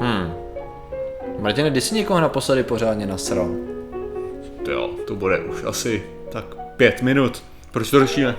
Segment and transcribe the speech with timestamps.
[0.00, 0.34] Hmm.
[1.38, 3.48] Martine, kdy jsi někoho naposledy pořádně nasral?
[4.70, 6.44] Jo, to bude už asi tak
[6.76, 7.42] pět minut.
[7.70, 8.36] Proč to řešíme?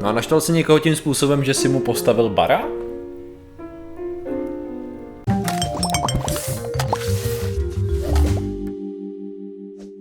[0.00, 2.66] No a naštval jsi někoho tím způsobem, že si mu postavil barák?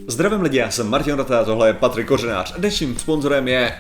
[0.08, 3.74] Zdravím lidi, já jsem Martin Rota, tohle je Patrik Kořenář a dnešním sponzorem je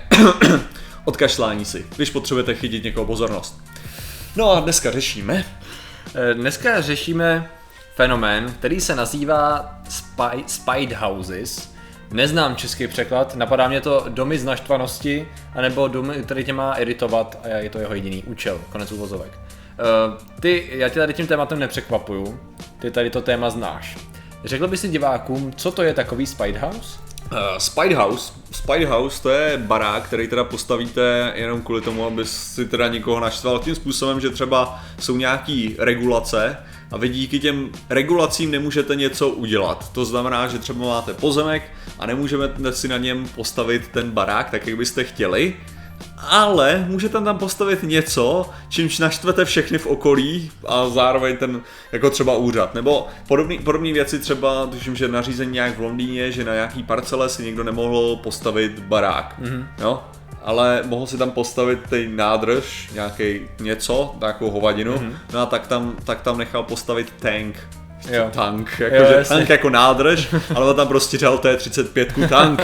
[1.06, 3.62] odkašlání si, když potřebujete chytit někoho pozornost.
[4.36, 5.46] No a dneska řešíme
[6.34, 7.50] Dneska řešíme
[7.96, 11.74] fenomén, který se nazývá spy, Spide Houses.
[12.12, 17.40] Neznám český překlad, napadá mě to domy z naštvanosti, anebo domy, který tě má iritovat
[17.44, 19.32] a je to jeho jediný účel, konec uvozovek.
[19.34, 22.40] Eh, Ty, já tě tady tím tématem nepřekvapuju,
[22.80, 23.98] ty tady to téma znáš.
[24.46, 27.00] Řekl by si divákům, co to je takový Spide House?
[27.32, 28.34] Uh, Spide House.
[28.52, 33.20] Spide House to je barák, který teda postavíte jenom kvůli tomu, aby si teda někoho
[33.20, 36.58] naštval tím způsobem, že třeba jsou nějaký regulace
[36.92, 39.92] a vy díky těm regulacím nemůžete něco udělat.
[39.92, 41.64] To znamená, že třeba máte pozemek
[42.00, 45.54] a nemůžete si na něm postavit ten barák tak, jak byste chtěli,
[46.18, 52.38] ale můžete tam postavit něco, čímž naštvete všechny v okolí a zároveň ten, jako třeba
[52.38, 52.74] úřad.
[52.76, 57.30] Nebo podobné podobné věci třeba, tuším, že nařízení nějak v Londýně, že na nějaký parcele
[57.30, 59.36] si někdo nemohl postavit barák.
[59.42, 59.68] Mm-hmm.
[59.80, 60.04] Jo?
[60.44, 65.14] ale mohl si tam postavit ten nádrž, nějaký něco, takovou hovadinu, mm-hmm.
[65.34, 67.68] no a tak tam, tak tam nechal postavit tank.
[68.12, 68.30] Jo.
[68.32, 69.36] Tank, Jo, jakože jasně.
[69.36, 72.62] tank jako nádrž, ale on tam prostě dal T-35 tank.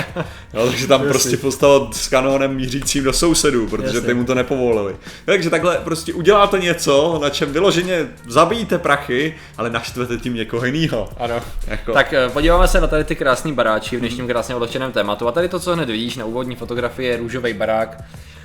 [0.54, 4.02] Jo, takže tam prostě postavil s kanónem mířícím do sousedů, protože Jasně.
[4.02, 4.96] ty mu to nepovolili.
[5.26, 11.10] Takže takhle prostě uděláte něco, na čem vyloženě zabijíte prachy, ale naštvete tím někoho jiného.
[11.18, 11.36] Ano.
[11.68, 15.28] Jako, Tak eh, podíváme se na tady ty krásné baráči v dnešním krásně odlehčeném tématu.
[15.28, 18.04] A tady to, co hned vidíš na úvodní fotografii, je růžový barák,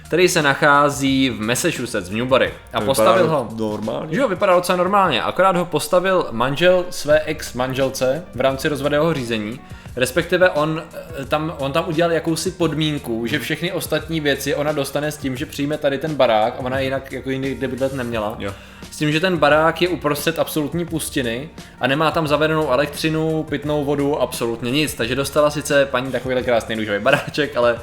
[0.09, 2.53] který se nachází v Massachusetts, v Newbury.
[2.73, 3.49] A postavil ho...
[3.57, 4.19] normálně.
[4.19, 9.61] Jo, vypadá docela normálně, akorát ho postavil manžel své ex-manželce v rámci rozvodného řízení,
[9.97, 10.83] respektive on
[11.21, 15.37] eh, tam, on tam udělal jakousi podmínku, že všechny ostatní věci ona dostane s tím,
[15.37, 18.37] že přijme tady ten barák a ona jinak jako jiný kde bydlet neměla.
[18.39, 18.55] Jo.
[18.91, 21.49] S tím, že ten barák je uprostřed absolutní pustiny
[21.81, 24.95] a nemá tam zavedenou elektřinu, pitnou vodu, absolutně nic.
[24.95, 27.79] Takže dostala sice paní takovýhle krásný růžový baráček, ale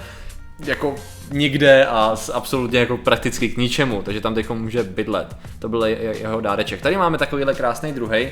[0.66, 0.96] jako
[1.32, 5.36] nikde a s absolutně jako prakticky k ničemu, takže tam teď může bydlet.
[5.60, 6.82] To byl je- je- jeho dáreček.
[6.82, 8.30] Tady máme takovýhle krásný druhý,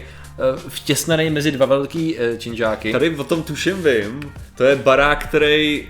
[0.68, 2.92] vtěsnaný mezi dva velký eh, činžáky.
[2.92, 5.88] Tady o tom tuším vím, to je barák, který,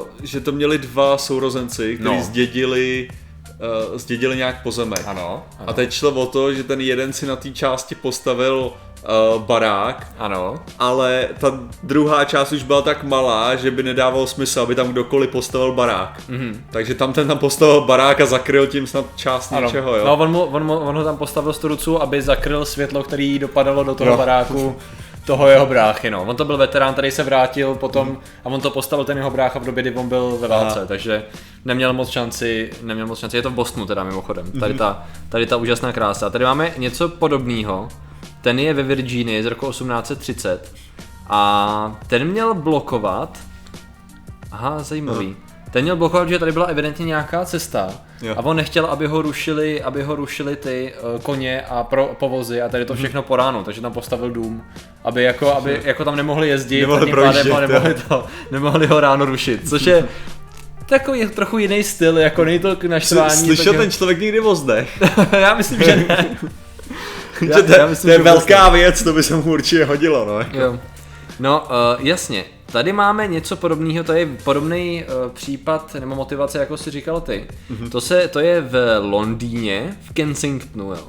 [0.00, 2.22] uh, že to měli dva sourozenci, kteří No.
[2.22, 3.08] zdědili,
[3.96, 5.00] zdědili nějak pozemek.
[5.06, 8.72] Ano, A teď šlo o to, že ten jeden si na té části postavil
[9.02, 10.54] uh, barák, ano.
[10.78, 15.30] ale ta druhá část už byla tak malá, že by nedávalo smysl, aby tam kdokoliv
[15.30, 16.20] postavil barák.
[16.28, 16.40] Mhm.
[16.40, 16.56] Mm-hmm.
[16.70, 19.66] Takže tam ten tam postavil barák a zakryl tím snad část Ano.
[19.66, 20.04] něčeho, jo.
[20.04, 23.38] No, on, mu, on, mu, on ho tam postavil z trucu, aby zakryl světlo, který
[23.38, 24.16] dopadalo do toho Jo.
[24.16, 24.76] baráku
[25.26, 26.22] toho jeho bráchy, no.
[26.22, 29.58] On to byl veterán, který se vrátil potom a on to postavil ten jeho brácha
[29.58, 30.86] v době, kdy on byl ve válce, Aha.
[30.86, 31.22] takže
[31.64, 33.36] neměl moc šanci, neměl moc šanci.
[33.36, 36.30] Je to v Bostonu teda mimochodem, tady ta, tady ta úžasná krása.
[36.30, 37.88] Tady máme něco podobného.
[38.40, 40.72] Ten je ve Virginii z roku 1830
[41.28, 43.38] a ten měl blokovat
[44.52, 45.36] Aha, zajímavý.
[45.70, 47.88] Ten měl blokovat, že tady byla evidentně nějaká cesta
[48.22, 48.34] Jo.
[48.36, 52.62] a on nechtěl, aby ho rušili, aby ho rušili ty uh, koně a pro, povozy
[52.62, 52.88] a tady Mhm.
[52.88, 54.64] to všechno po ránu, takže tam postavil dům,
[55.04, 59.00] aby jako, aby jako tam nemohli jezdit Nemohli a tím pádem nemohli, to, nemohli ho
[59.00, 60.08] ráno rušit, což je
[60.86, 63.30] takový trochu jiný styl, jako není to k naštvání.
[63.44, 65.02] Slyšel tak ten člověk někdy o zdech?
[65.40, 66.26] já myslím, že ne.
[67.48, 70.24] Já- to, já myslím, to je že velká věc, to by se mu určitě hodilo,
[70.24, 70.38] no.
[70.38, 70.56] jako.
[70.56, 70.78] Jo.
[71.40, 72.44] No, uh, jasně.
[72.72, 77.46] Tady máme něco podobného, to je podobný uh, případ nebo motivace, jako si říkal ty.
[77.70, 77.90] Mm-hmm.
[77.90, 81.04] To, se, to je v Londýně, v Kensingtonu, jo.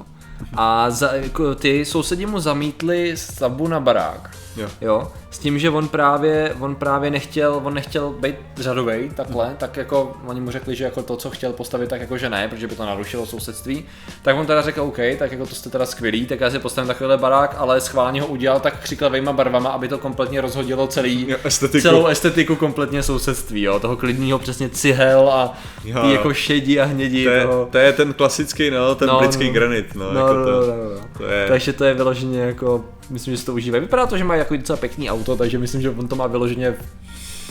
[0.53, 1.11] A za,
[1.55, 4.29] ty sousedi mu zamítli stavbu na barák.
[4.57, 4.67] Jo.
[4.81, 9.77] Jo, s tím, že on právě, on právě nechtěl, on nechtěl být řadovej takhle, tak
[9.77, 12.67] jako oni mu řekli, že jako to, co chtěl postavit, tak jako že ne, protože
[12.67, 13.85] by to narušilo sousedství.
[14.21, 16.87] Tak on teda řekl, OK, tak jako to jste teda skvělý, tak já si postavím
[16.87, 21.37] takovýhle barák, ale schválně ho udělal tak křiklavejma barvama, aby to kompletně rozhodilo celý, Jo,
[21.43, 21.81] estetiku.
[21.81, 25.53] celou estetiku kompletně sousedství, jo, toho klidného přesně cihel a
[25.85, 27.67] Jo, jako šedí a hnědí To je, toho.
[27.71, 29.53] to je ten klasický, no, ten No, no, britský no.
[29.53, 31.01] granit, no, No, jako no, to, no, no, no.
[31.17, 33.81] to je, Takže to je vyloženě jako, myslím, že si to užívají.
[33.81, 36.73] Vypadá to, že má jako docela pěkný auto, takže myslím, že on to má vyloženě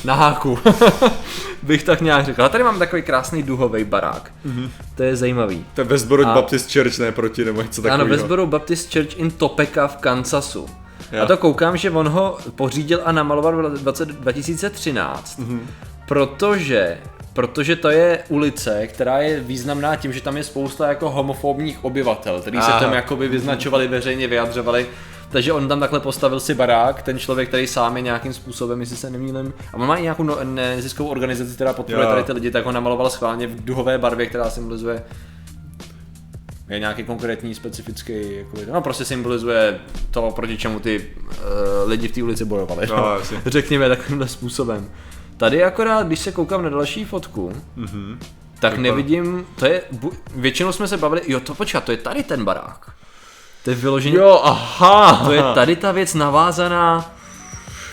[0.04, 0.58] na háku.
[1.62, 2.42] Bych tak nějak řekl.
[2.44, 4.32] A tady mám takový krásný duhový barák.
[4.46, 4.68] Mm-hmm.
[4.94, 5.64] To je zajímavý.
[5.74, 8.16] to je Westboro A- Baptist Church, ne proti, nebo něco Ano, takového.
[8.16, 10.66] Westboro Baptist Church in Topeka v Kansasu.
[11.12, 11.22] Jo.
[11.22, 15.60] A to koukám, že on ho pořídil a namaloval v roce 2013, mm-hmm.
[16.08, 16.98] protože
[17.32, 22.40] protože to je ulice, která je významná tím, že tam je spousta jako homofobních obyvatel,
[22.40, 24.86] kteří se tam jakoby vyznačovali, veřejně vyjadřovali.
[25.32, 28.96] Takže on tam takhle postavil si barák, ten člověk, který sám je nějakým způsobem, jestli
[28.96, 32.50] se nemýlím, a on má i nějakou no, neziskovou organizaci, která podporuje tady ty lidi,
[32.50, 35.02] tak ho namaloval schválně v duhové barvě, která symbolizuje
[36.68, 39.78] je nějaký konkrétní specifický, jako, no prostě symbolizuje
[40.10, 41.34] to, proti čemu ty uh,
[41.90, 42.86] lidi v té ulici bojovali.
[42.86, 43.42] No, jasně.
[43.46, 44.90] Řekněme takovýmhle způsobem.
[45.36, 48.18] Tady akorát, když se koukám na další fotku, Mhm.
[48.60, 51.96] tak Vypadá- nevidím, to je, bu, většinou jsme se bavili, jo to počkat, to je
[51.98, 52.90] tady ten barák.
[53.64, 55.22] To je vyloženě, Jo, aha.
[55.24, 57.10] to je tady ta věc navázaná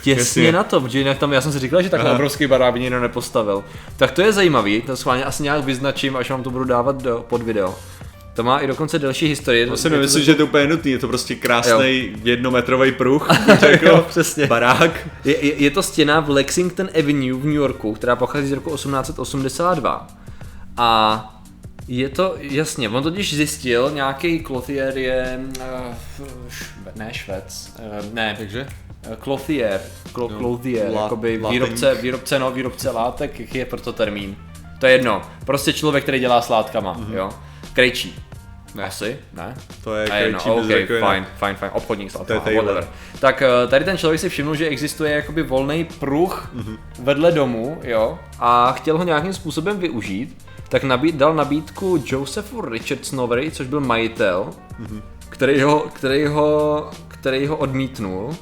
[0.03, 0.51] těsně Jasně.
[0.51, 2.15] na to, protože jinak tam, já jsem si říkal, že takhle Aha.
[2.17, 3.63] obrovský barák by nikdo nepostavil.
[3.97, 7.25] Tak to je zajímavý, to schválně asi nějak vyznačím, až vám to budu dávat do,
[7.29, 7.75] pod video.
[8.33, 9.67] To má i dokonce delší historii.
[9.69, 13.29] Já si to nemyslím, že je to úplně nutný, je to prostě krásný jednometrový pruh,
[13.69, 14.47] jako přesně.
[14.47, 15.07] barák.
[15.25, 18.75] Je, je, je to stěna v Lexington Avenue v New Yorku, která pochází z roku
[18.75, 20.07] 1882.
[20.77, 21.36] A
[21.87, 25.39] je to, jasně, on totiž zjistil, nějaký clothier je,
[26.49, 28.67] šve, ne švec, uh, ne, Takže?
[29.11, 29.81] eh, clothier,
[30.13, 34.35] klo, Jo, clothier, lá- jakoby výrobce, výrobce, no, výrobce látek, jaký je proto termín.
[34.79, 37.13] To je jedno, prostě člověk, který dělá s látkama, mm-hmm.
[37.13, 37.29] jo.
[37.73, 38.15] Krejčí.
[38.75, 38.83] Ne.
[38.83, 39.55] Asi, ne?
[39.83, 42.87] To je krejčí bez OK, jako fajn, fajn, fajn, obchodník s látkama, whatever.
[43.19, 46.77] Tak eh, tady ten člověk si všiml, že existuje jakoby volný pruh Mhm.
[46.99, 53.51] vedle domu, jo, a chtěl ho nějakým způsobem využít, tak nabít, dal nabídku Josephu Richardsonovi,
[53.51, 54.49] což byl majitel,
[54.79, 55.01] Mhm.
[55.29, 58.35] který ho, který ho, který ho odmítnul,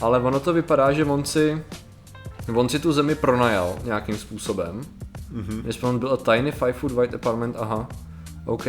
[0.00, 1.62] ale ono to vypadá, že on si,
[2.54, 4.80] on si tu zemi pronajal nějakým způsobem.
[5.34, 5.62] Mm-hmm.
[5.66, 7.88] Jestli on byl a tiny five foot white apartment, aha,
[8.46, 8.66] OK,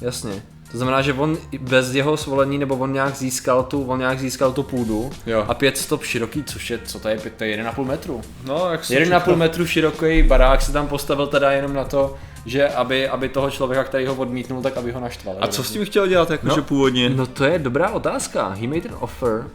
[0.00, 0.42] jasně.
[0.74, 4.52] To znamená, že on bez jeho svolení, nebo on nějak získal tu, on nějak získal
[4.52, 5.44] tu půdu Jo.
[5.48, 8.20] a pět stop široký, což je, co to je, to je 1,5 metru.
[8.46, 9.36] No, jak jsem 1,5 říkal.
[9.36, 12.14] metru široký barák se tam postavil teda jenom na to,
[12.46, 15.36] že aby, aby toho člověka, který ho odmítnul, tak aby ho naštval.
[15.40, 16.62] A co s tím chtěl dělat, jakože No.
[16.62, 17.10] původně?
[17.10, 18.48] No to je dobrá otázka.
[18.48, 19.46] He made an offer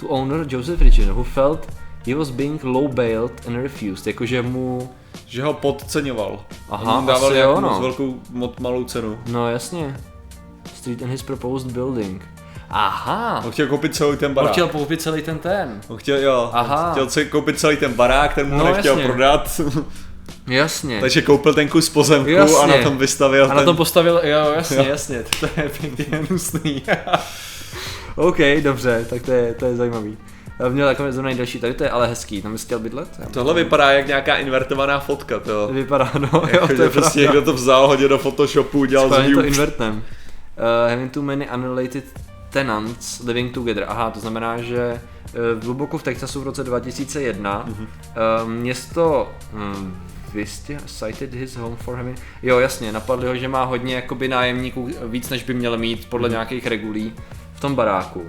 [0.00, 1.66] to owner Joseph Richard, who felt
[2.06, 4.90] he was being low-bailed and refused, jakože mu,
[5.26, 6.44] Že ho podceňoval.
[6.70, 7.78] Aha, On mu dával asi jo, no.
[7.80, 9.18] velkou, moc malou cenu.
[9.26, 9.96] no jasně,
[10.78, 12.22] street and his proposed building.
[12.70, 14.52] Aha, On chtěl koupit celý ten on barák.
[14.52, 15.80] chtěl koupit celý ten ten.
[15.88, 16.90] On chtěl, jo, Aha.
[16.92, 19.08] chtěl si koupit celý ten barák, ten mu No, nechtěl jasně.
[19.08, 19.60] prodat.
[20.46, 21.00] Jasně.
[21.00, 22.56] Takže koupil ten kus pozemku Jasně.
[22.56, 23.64] a na tom vystavil A na ten...
[23.64, 24.84] tom postavil, jo, jasně, Jo.
[24.88, 26.82] jasně, to je pěkně hnusný.
[28.16, 30.16] OK, dobře, tak to je, to je zajímavý.
[30.68, 33.08] Měl takové zrovna nejdelší, tady to je ale hezký, tam bys chtěl bydlet?
[33.18, 35.68] Já- Tohle vypadá jak nějaká invertovaná fotka, to jo.
[35.72, 37.20] Vypadá, no, jo, Jako, to je prostě pravda.
[37.22, 40.02] někdo to vzal, hodil do Photoshopu, udělal z Schválně to invertnem.
[40.58, 42.04] Uh, having too many unrelated
[42.50, 43.84] tenants living together.
[43.88, 45.00] Aha, to znamená, že
[45.56, 47.82] uh, hluboko v Texasu v roce 2001 Mhm.
[48.44, 49.96] uh, město um,
[50.34, 52.18] Vistě cited his home for having...
[52.42, 56.28] Jo, jasně, napadli ho, že má hodně jakoby nájemníků, víc než by měl mít podle
[56.28, 57.12] nějakých regulí
[57.54, 58.22] v tom baráku.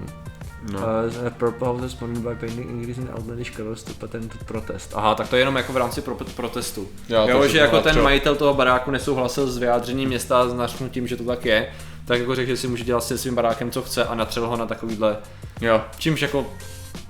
[0.72, 0.78] No.
[0.78, 0.84] Uh,
[1.30, 4.92] purple house responded by painting increasing outlandish colors to patent protest.
[4.96, 6.88] Aha, tak to je jenom jako v rámci pro, protestu.
[7.08, 11.16] Jo, Jo, že jako ten majitel toho baráku nesouhlasil s vyjádřením města s nařknutím, že
[11.16, 11.68] to tak je,
[12.10, 14.56] tak jako řekl, že si může dělat se svým barákem, co chce a natřel ho
[14.56, 15.16] na takovýhle,
[15.60, 16.46] jo, čímž jako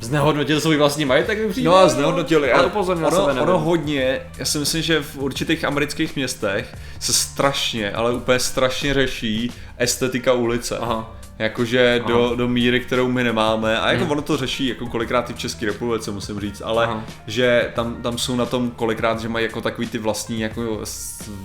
[0.00, 1.68] znehodnotil svůj vlastní majetek, mi přijde.
[1.68, 2.52] No a znehodnotili.
[2.52, 6.76] Ale A upozornil na ono, ono hodně, já si myslím, že v určitých amerických městech
[7.00, 10.78] se strašně, ale úplně strašně řeší estetika ulice.
[10.78, 11.16] Aha.
[11.38, 12.08] Jakože Aha.
[12.08, 13.78] do, do míry, kterou my nemáme.
[13.80, 14.12] A jako Hmm.
[14.12, 17.04] ono to řeší jako kolikrát i v České republice, musím říct, ale Aha.
[17.26, 20.80] že tam, tam jsou na tom kolikrát, že mají jako takový ty vlastní jako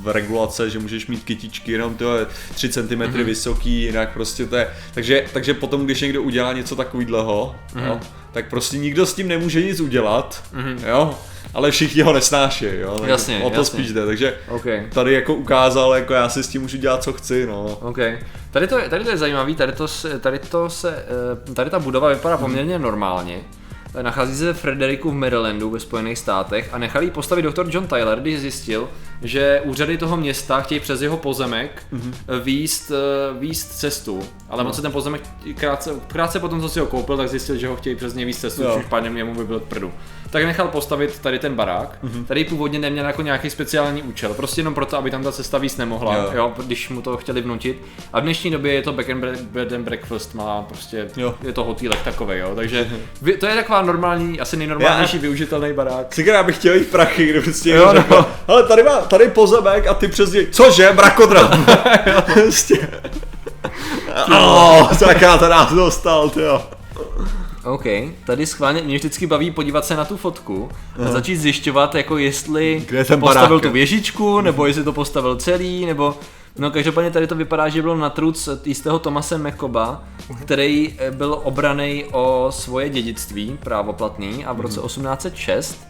[0.05, 3.23] regulace, že můžeš mít kytičky jenom to je 3 cm Mhm.
[3.23, 4.67] vysoký, jinak prostě to je.
[4.93, 7.99] Takže, takže potom, když někdo udělá něco takového, jo,
[8.31, 10.83] tak prostě nikdo s tím nemůže nic udělat, Mhm.
[10.87, 11.19] jo,
[11.55, 12.97] ale všichni ho nesnáší, jo.
[12.99, 13.65] tak Jasně, O to jasně.
[13.79, 14.65] spíš jde, takže OK.
[14.93, 17.65] tady jako ukázal, jako já si s tím můžu dělat, co chci, no.
[17.81, 17.97] OK.
[18.51, 21.05] Tady to, je, tady to je zajímavý, tady to, se, tady to se,
[21.49, 23.39] eh, tady ta budova vypadá poměrně normálně.
[24.01, 27.87] Nachází se v Frederiku v Marylandu ve Spojených státech a nechal ji postavit doktor John
[27.87, 28.89] Tyler, když zjistil,
[29.25, 32.13] že úřady toho města chtějí přes jeho pozemek mm-hmm.
[32.43, 34.19] výst, eh, výst cestu.
[34.49, 35.21] Ale on se ten pozemek
[35.55, 38.39] krátce, krátce potom, co si ho koupil, tak zjistil, že ho chtějí přes něj výst
[38.41, 38.71] cestu, Jo.
[38.73, 39.91] čímž pádem jemu by byl prdu.
[40.29, 42.25] Tak nechal postavit tady ten barák, mm-hmm.
[42.25, 45.77] který původně neměl jako nějaký speciální účel, prostě jenom proto, aby tam ta cesta víc
[45.77, 46.29] nemohla, Jo.
[46.33, 46.53] jo.
[46.65, 47.81] když mu to chtěli vnutit.
[48.13, 51.35] A v dnešní době je to back and bed and breakfast, má prostě, Jo.
[51.43, 52.87] je to hotýlek takový, jo, takže
[53.21, 56.17] vy- to je taková normální, asi nejnormálnější využitelný barák.
[56.17, 58.25] Já bych chtěl jít prachy, kde prostě Jo, no.
[58.47, 61.49] ale tady má, tady pozemek a ty přes něj, cože, brakodra.
[62.33, 62.89] prostě.
[64.39, 66.63] Oh, tak já to nás dostal, jo.
[67.63, 67.83] OK,
[68.25, 70.69] tady schválně, mě vždycky baví podívat se na tu fotku
[71.05, 73.63] a začít zjišťovat, jako jestli Kde ten postavil barák?
[73.63, 76.15] tu věžičku, nebo jestli to postavil celý, nebo...
[76.57, 80.03] No každopádně tady to vypadá, že bylo na truc jistého Tomase Mekoba,
[80.41, 85.84] který eh, byl obraný o svoje dědictví právoplatný a v roce 1806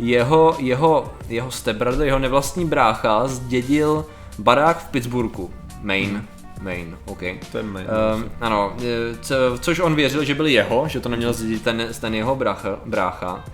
[0.00, 4.06] jeho, jeho, jeho stepbrother, jeho nevlastní brácha zdědil
[4.38, 5.50] barák v Pittsburghu,
[5.82, 6.24] Maine.
[6.60, 7.20] Maine, OK.
[7.52, 8.72] To je Maine, Um, ano,
[9.20, 12.78] co, což on věřil, že byl jeho, že to neměl zdědit ten, ten jeho brácha,
[12.86, 13.44] brácha.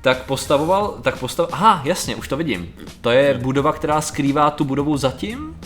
[0.00, 1.48] Tak postavoval, tak postav...
[1.52, 2.68] Aha, jasně, už to vidím.
[3.00, 5.56] To je budova, která skrývá tu budovu zatím?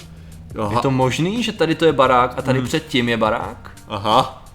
[0.58, 0.72] Aha.
[0.72, 3.70] Je to možný, že tady to je barák a tady předtím je barák?
[3.88, 4.45] Aha.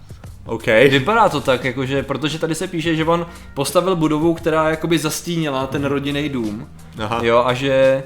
[0.45, 0.65] OK.
[0.65, 5.67] Vypadá to tak, jakože, protože tady se píše, že on postavil budovu, která jakoby zastínila
[5.67, 6.69] ten rodinný dům.
[7.03, 7.19] Aha.
[7.24, 8.03] Jo, a že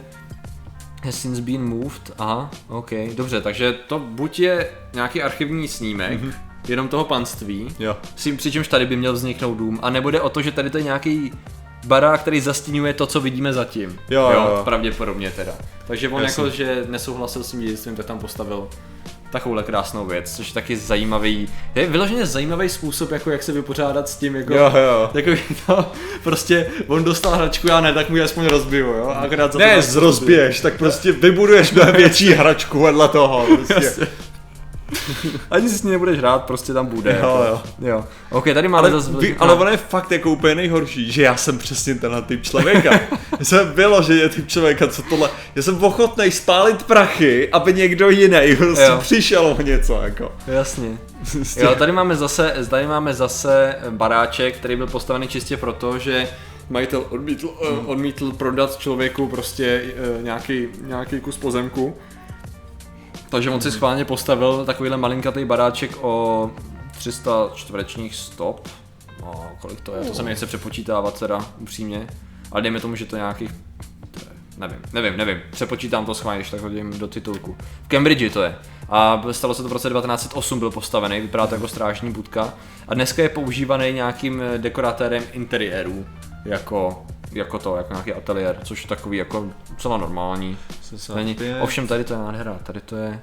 [1.04, 6.34] has since been moved, aha, ok, dobře, takže to buď je nějaký archivní snímek, Mhm.
[6.68, 7.98] jenom toho panství, Jo.
[8.38, 11.32] přičemž tady by měl vzniknout dům, a nebude o to, že tady to je nějaký
[11.88, 13.89] barák, který zastínuje to, co vidíme zatím.
[14.10, 14.62] Jo, jo, jo.
[14.63, 15.51] Pravděpodobně teda.
[15.88, 16.44] Takže on Jasně.
[16.44, 18.68] jako, že nesouhlasil s tím dědictvím, tak tam postavil
[19.36, 24.10] takovouhle krásnou věc, což je taky zajímavý, je vyloženě zajímavý způsob, jako jak se vypořádat
[24.10, 25.10] s tím, jako, Jo, jo.
[25.13, 25.92] Takový to,
[26.24, 29.65] prostě on dostal hračku, já ne, tak mu ji aspoň rozbiju, jo, akorát za to
[29.65, 33.46] Ne, zrozbiješ, tak prostě vybuduješ mnohem větší hračku vedle toho.
[33.56, 34.08] Prostě.
[35.52, 37.20] Ani si s ní nebudeš hrát, prostě tam bude.
[37.22, 37.62] Jo, jako.
[37.80, 37.88] jo.
[37.90, 38.06] jo.
[38.30, 39.18] OK, tady máme Ale, zase...
[39.18, 43.00] vy, ale ono je fakt jako úplně nejhorší, že já jsem přesně tenhle typ člověka.
[43.40, 47.74] Já jsem bylo, že je typ člověka, co tohle, já jsem ochotný spálit prachy, aby
[47.74, 48.98] někdo jiný prostě Jo.
[49.00, 50.32] přišel o něco, jako.
[50.48, 50.98] Jasně.
[51.32, 56.28] Prostě- Jo, tady máme zase, tady máme zase baráček, který byl postavený čistě proto, že
[56.70, 57.90] majitel odmítl, hmm.
[57.90, 61.96] odmítl prodat člověku prostě eh, nějaký, nějaký kus pozemku.
[63.29, 66.51] Takže on si schválně postavil takovýhle malinkatý baráček o
[66.98, 68.67] 300 čtverečních stop.
[69.22, 70.05] No, kolik to je?
[70.05, 72.08] To se mi nechce přepočítávat teda, upřímně.
[72.51, 73.51] Ale dejme tomu, že to nějakých
[74.58, 75.38] Nevím, nevím, nevím.
[75.51, 77.55] Přepočítám to schválně, když tak hodím do titulku.
[77.84, 78.55] V Cambridge to je.
[78.89, 82.53] A stalo se to v roce 1908, byl postavený, vypadá to jako strážní budka.
[82.88, 86.05] A dneska je používaný nějakým eh, dekoratérem interiérů.
[86.46, 89.46] Jako, jako to, jako nějaký ateliér, což je takový jako
[89.77, 90.58] celá normální.
[91.16, 91.36] Není.
[91.62, 93.22] Ovšem tady to je nádhera, tady to je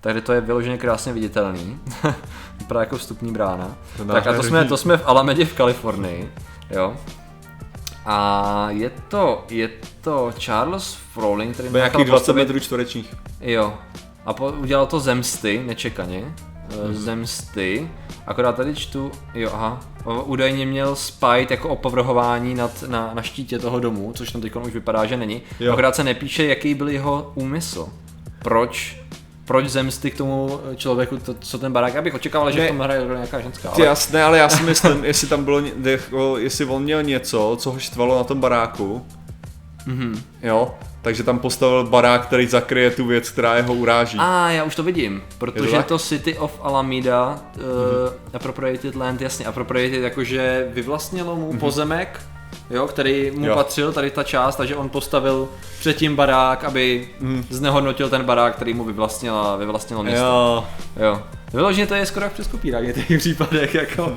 [0.00, 1.80] Tady to je vyloženě krásně viditelný.
[2.58, 3.76] Vypadá jako vstupní brána.
[3.96, 6.32] To tak a to jsme, to jsme v Alamedě v Kalifornii.
[6.70, 6.96] Jo.
[8.06, 9.70] A je to, je
[10.00, 13.14] to Charles Frowling, který nechal nějakých 20 postavit- metrů čtverečních.
[13.40, 13.74] Jo.
[14.26, 16.34] A po, udělal to Zemsty, nečekaně.
[16.88, 16.94] Mm.
[16.94, 17.88] Zemsty.
[18.26, 19.80] Akorát tady čtu, jo aha,
[20.24, 24.72] údajně měl spajt jako opovrhování nad, na, na štítě toho domu, což tam teď už
[24.72, 25.42] vypadá, že není.
[25.60, 25.72] Jo.
[25.72, 27.88] Akorát se nepíše, jaký byl jeho úmysl.
[28.38, 29.00] Proč
[29.44, 32.64] proč zemsty k tomu člověku, to, co ten barák, já bych očekával, že Ne.
[32.66, 33.68] v tom hraje nějaká ženská.
[33.70, 37.70] Ty jasné, ale já si myslím, jestli tam bylo, jako, jestli on měl něco, co
[37.70, 39.06] ho štvalo na tom baráku,
[39.86, 40.22] Mhm.
[40.42, 40.74] jo,
[41.06, 44.18] takže tam postavil barák, který zakryje tu věc, která jeho uráží.
[44.20, 45.86] A já už to vidím, protože tak?
[45.86, 47.62] to City of Alameda, uh,
[48.32, 52.20] appropriated land, jasně, appropriated jakože vyvlastnilo mu pozemek,
[52.70, 53.54] jo, který mu Jo.
[53.54, 55.48] patřil, tady ta část, takže on postavil
[55.80, 57.08] předtím barák, aby
[57.50, 60.24] znehodnotil ten barák, který mu vyvlastnila, vyvlastnilo město.
[60.24, 60.64] Jo,
[61.04, 61.22] Jo.
[61.52, 64.16] Vyloženě to je skoro jak přes kopírák v těch případech, jako.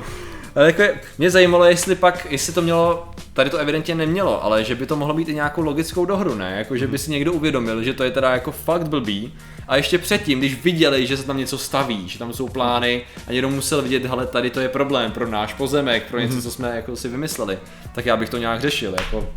[0.54, 4.64] Ale jako je, mě zajímalo, jestli pak, jestli to mělo, tady to evidentně nemělo, ale
[4.64, 6.54] že by to mohlo být i nějakou logickou dohru, ne?
[6.58, 9.34] Jako, že by si někdo uvědomil, že to je teda jako fakt blbý.
[9.68, 13.32] A ještě předtím, když viděli, že se tam něco staví, že tam jsou plány a
[13.32, 16.76] někdo musel vidět, hele, tady to je problém pro náš pozemek, pro něco, co jsme
[16.76, 17.58] jako si vymysleli,
[17.94, 19.28] tak já bych to nějak řešil, jako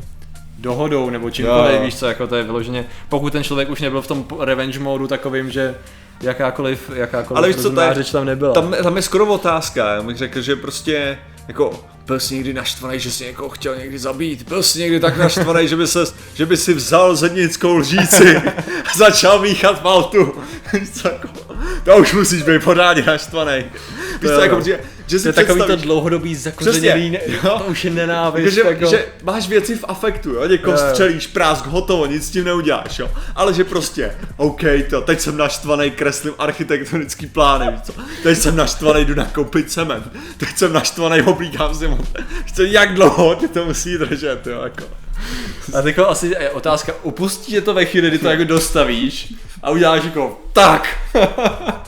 [0.58, 4.08] dohodou nebo čímkoliv, víš co, jako to je vyloženě, pokud ten člověk už nebyl v
[4.08, 5.76] tom revenge modu takovým, že
[6.24, 8.54] jakákoliv, jakákoliv Ale víš co, je- řeč tam nebyla.
[8.54, 13.00] tam, tam je skoro otázka, já bych řekl, že prostě jako byl jsi někdy naštvaný,
[13.00, 16.00] že jsi někoho chtěl někdy zabít, byl jsi někdy tak naštvaný, že by, se,
[16.34, 20.34] že by si vzal zednickou lžíci a začal míchat maltu.
[21.04, 21.28] Jako,
[21.86, 23.64] to už musíš být pořádně naštvaný.
[24.22, 24.78] Víš co, jako, jo.
[25.08, 27.60] Že, si to je takový to dlouhodobý zakořeněný, ne, jo.
[27.60, 28.54] to už je nenávist.
[28.54, 28.86] že, jako.
[28.86, 30.48] že máš věci v afektu, jo?
[30.48, 30.84] někoho jo.
[30.90, 33.12] střelíš, prásk, hotovo, nic s tím neuděláš, jo?
[33.36, 37.94] Ale že prostě, OK, to, teď jsem naštvaný, kreslím architektonický plány, víš co?
[38.24, 42.08] Teď jsem naštvaný, jdu nakoupit cement, teď jsem naštvaný, oblíkám si moc.
[42.60, 44.84] Jak dlouho tě to musí držet, jo, jako.
[45.74, 49.34] A teď jako asi je otázka, upustí tě to ve chvíli, kdy to jako dostavíš
[49.64, 50.98] a uděláš jako tak.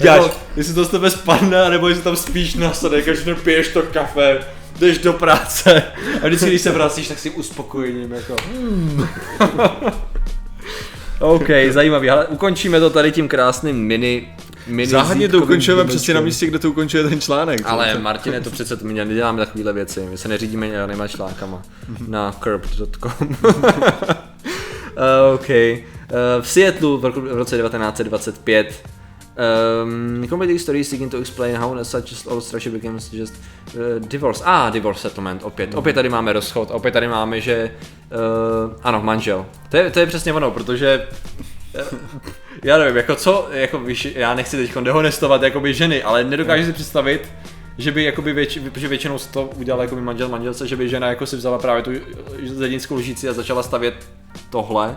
[0.00, 3.68] Uděláš, Jako, jestli to z tebe spadne, nebo jestli tam spíš na sadek, až piješ
[3.68, 4.40] to kafe,
[4.78, 5.82] jdeš do práce
[6.22, 8.36] a vždycky, když se vracíš, tak si uspokojením jako.
[11.20, 14.28] OK, zajímavý, ale ukončíme to tady tím krásným mini
[14.68, 17.60] mini Záhadně to ukončujeme přesně na místě, kde to ukončuje ten článek.
[17.64, 21.62] Ale Martine, to přece to my neděláme takovéhle věci, my se neřídíme žádnýma článkama
[22.08, 23.36] na curb.com.
[23.44, 23.52] uh,
[25.34, 25.48] OK.
[25.50, 25.86] Uh,
[26.40, 28.88] v Seattleu roku, v roce 1925
[29.38, 34.42] Um, comedy story seeking to explain how such all structure becomes just uh, divorce.
[34.44, 35.74] Ah, divorce settlement, opět.
[35.74, 37.70] Opět tady máme rozchod, opět tady máme, že
[38.10, 39.46] uh, ano, manžel.
[39.68, 41.08] To je, to je přesně ono, protože
[41.74, 41.84] eh,
[42.64, 46.72] já nevím, jako co, jako víš, já nechci teď dehonestovat jakoby ženy, ale nedokážu si
[46.72, 47.28] představit,
[47.78, 51.26] že by jakoby věč, že většinou to udělal jakoby manžel manželce, že by žena jako
[51.26, 51.90] si vzala právě tu
[52.44, 53.94] zedinskou lžíci a začala stavět
[54.50, 54.96] tohle,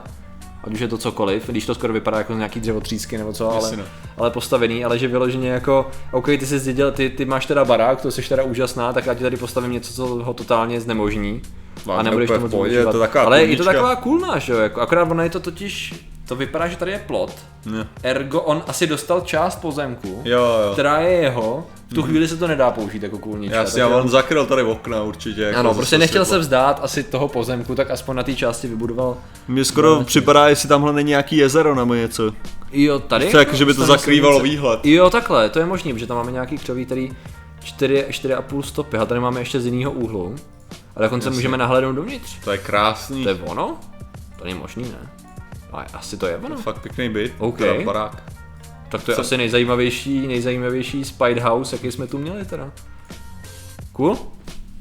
[0.63, 3.63] ať už je to cokoliv, když to skoro vypadá jako nějaký dřevotřísky nebo co, ale,
[3.63, 3.83] Jasně, no.
[4.17, 8.01] ale postavený, ale že vyloženě jako, OK, ty jsi zdědil, ty, ty máš teda barák,
[8.01, 11.41] to jsi teda úžasná, tak já ti tady postavím něco, co ho totálně znemožní.
[11.85, 14.53] No, a nebudeš to moc pohodě, je to taková Ale je to taková coolná, že
[14.53, 15.93] jo, jako, akorát ono je to totiž,
[16.27, 17.31] to vypadá, že tady je plot,
[17.65, 17.87] Ne.
[18.03, 20.73] ergo on asi dostal část pozemku, Jo, jo.
[20.73, 23.55] která je jeho, v tu chvíli se to nedá použít jako kůlnička.
[23.57, 25.41] Jasně, on zakryl tady okna určitě.
[25.41, 29.17] Jako Ano, prostě nechtěl se vzdát asi toho pozemku, tak aspoň na té části vybudoval.
[29.47, 32.31] Mně skoro připadá, jestli tamhle není nějaký jezero nebo něco.
[32.71, 33.31] Jo, tady?
[33.31, 34.51] To jako, že by to zakrývalo silnice.
[34.55, 34.79] výhled.
[34.85, 37.11] Jo, takhle, to je možný, protože tam máme nějaký křoví, který
[37.63, 40.35] 4, 4,5 stopy a tady máme ještě z jiného úhlu.
[41.01, 41.35] A dokonce Jasně.
[41.37, 42.35] můžeme nahlédnout dovnitř.
[42.43, 43.23] To je krásný.
[43.23, 43.77] To je ono?
[44.37, 45.09] To není možný, ne?
[45.73, 46.55] A asi to je ono.
[46.57, 47.33] Fakt pěkný byt.
[47.37, 47.57] OK.
[47.57, 48.23] Teda barák.
[48.89, 52.71] Tak to je Co- asi nejzajímavější, nejzajímavější Spide House, jaký jsme tu měli teda.
[53.91, 54.17] Cool?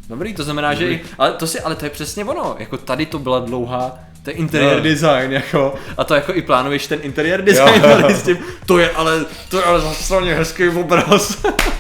[0.09, 3.07] Dobrý, to znamená, že, i- ale to si, ale to je přesně ono, jako tady
[3.07, 4.81] to byla dlouhá, to je interiér Jo.
[4.83, 7.97] design, jako, a to jako i plánuješ ten interiér design, Jo.
[8.03, 11.43] tady s tím, to je ale, to je ale zasraně hezký obraz.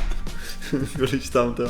[1.32, 1.64] Tam to.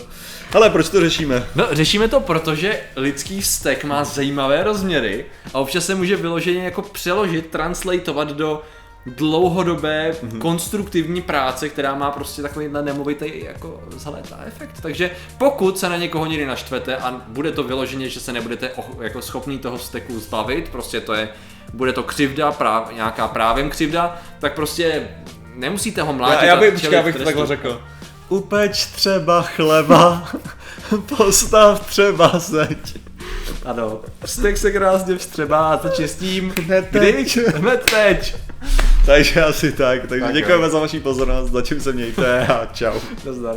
[0.53, 1.47] Ale proč to řešíme?
[1.55, 6.83] No, řešíme to, protože lidský vztek má zajímavé rozměry a občas se může vyloženě jako
[6.83, 8.63] přeložit, translatovat do
[9.07, 10.39] dlouhodobé mm-hmm.
[10.39, 14.81] konstruktivní práce, která má prostě takovýhle nemovitý jako zhlétá efekt.
[14.83, 19.23] Takže pokud se na někoho někdy naštvete a bude to vyloženě, že se nebudete jako
[19.23, 21.29] schopný toho vzteku zbavit, prostě to je,
[21.73, 25.09] bude to křivda, práv, nějaká právem křivda, tak prostě
[25.55, 27.83] nemusíte ho mlátit Já, já bych, počkej, já bych to takhle řekl.
[28.31, 30.29] Upeč třeba chleba,
[31.17, 32.97] postav třeba zeď.
[33.65, 36.55] Ano, vztek se krásně vstřebá a to čistím.
[36.65, 37.35] Hned teď.
[37.37, 37.45] Kdy?
[37.57, 38.37] Hned teď.
[39.07, 40.01] Takže asi tak.
[40.01, 40.41] Takže Tak jo.
[40.41, 42.99] děkujeme za vaši pozornost, zatím se mějte a čau.
[43.27, 43.57] Nazdar.